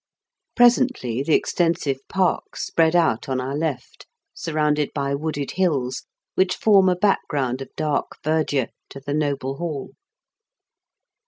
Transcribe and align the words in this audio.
Presently 0.55 1.21
the 1.21 1.35
extensive 1.35 1.99
park 2.09 2.55
spread 2.55 2.95
out 2.95 3.29
on 3.29 3.39
our 3.39 3.55
left, 3.55 4.07
surrounded 4.33 4.89
by 4.95 5.13
wooded 5.13 5.51
hills, 5.51 6.05
which 6.33 6.55
form 6.55 6.89
a 6.89 6.95
background 6.95 7.61
of 7.61 7.69
dark 7.75 8.13
verdure 8.23 8.69
to 8.89 8.99
the 8.99 9.13
noble 9.13 9.57
hall. 9.57 9.91